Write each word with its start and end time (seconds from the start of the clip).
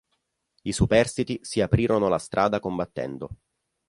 I 0.63 0.71
superstiti 0.71 1.37
si 1.43 1.61
aprirono 1.61 2.07
la 2.07 2.17
strada 2.17 2.59
combattendo. 2.59 3.29